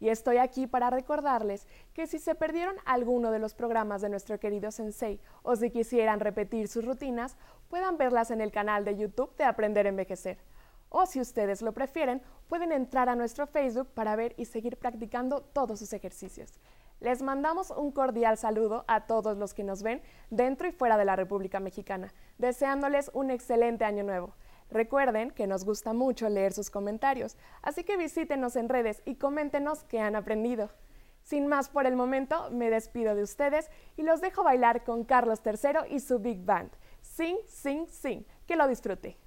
Y 0.00 0.10
estoy 0.10 0.36
aquí 0.36 0.66
para 0.66 0.90
recordarles 0.90 1.66
que 1.92 2.06
si 2.06 2.18
se 2.18 2.34
perdieron 2.34 2.76
alguno 2.84 3.30
de 3.30 3.38
los 3.38 3.54
programas 3.54 4.00
de 4.00 4.08
nuestro 4.08 4.38
querido 4.38 4.70
Sensei 4.70 5.20
o 5.42 5.56
si 5.56 5.70
quisieran 5.70 6.20
repetir 6.20 6.68
sus 6.68 6.84
rutinas, 6.84 7.36
puedan 7.68 7.96
verlas 7.96 8.30
en 8.30 8.40
el 8.40 8.52
canal 8.52 8.84
de 8.84 8.96
YouTube 8.96 9.34
de 9.36 9.44
Aprender 9.44 9.86
a 9.86 9.88
Envejecer. 9.88 10.38
O 10.90 11.04
si 11.06 11.20
ustedes 11.20 11.62
lo 11.62 11.72
prefieren, 11.72 12.22
pueden 12.48 12.72
entrar 12.72 13.08
a 13.08 13.16
nuestro 13.16 13.46
Facebook 13.46 13.88
para 13.88 14.16
ver 14.16 14.34
y 14.38 14.46
seguir 14.46 14.76
practicando 14.76 15.42
todos 15.42 15.80
sus 15.80 15.92
ejercicios. 15.92 16.60
Les 17.00 17.22
mandamos 17.22 17.70
un 17.70 17.92
cordial 17.92 18.36
saludo 18.38 18.84
a 18.88 19.06
todos 19.06 19.36
los 19.36 19.54
que 19.54 19.62
nos 19.62 19.82
ven 19.82 20.02
dentro 20.30 20.66
y 20.66 20.72
fuera 20.72 20.96
de 20.96 21.04
la 21.04 21.14
República 21.14 21.60
Mexicana, 21.60 22.12
deseándoles 22.38 23.10
un 23.14 23.30
excelente 23.30 23.84
año 23.84 24.02
nuevo. 24.02 24.34
Recuerden 24.70 25.30
que 25.30 25.46
nos 25.46 25.64
gusta 25.64 25.92
mucho 25.92 26.28
leer 26.28 26.52
sus 26.52 26.70
comentarios, 26.70 27.36
así 27.62 27.84
que 27.84 27.96
visítenos 27.96 28.56
en 28.56 28.68
redes 28.68 29.02
y 29.04 29.16
coméntenos 29.16 29.84
qué 29.84 30.00
han 30.00 30.16
aprendido. 30.16 30.70
Sin 31.22 31.46
más 31.46 31.68
por 31.68 31.86
el 31.86 31.96
momento, 31.96 32.50
me 32.50 32.70
despido 32.70 33.14
de 33.14 33.22
ustedes 33.22 33.70
y 33.96 34.02
los 34.02 34.20
dejo 34.20 34.44
bailar 34.44 34.84
con 34.84 35.04
Carlos 35.04 35.40
III 35.44 35.94
y 35.94 36.00
su 36.00 36.18
Big 36.18 36.44
Band. 36.44 36.70
Sing, 37.02 37.36
sing, 37.46 37.86
sing. 37.88 38.24
Que 38.46 38.56
lo 38.56 38.66
disfrute. 38.66 39.18